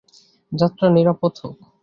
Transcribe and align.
যাত্রা 0.51 0.87
নিরাপদ 0.89 1.33
হোক। 1.41 1.57